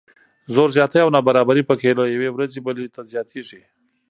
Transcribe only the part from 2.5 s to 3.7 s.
بلې ته زیاتیږي.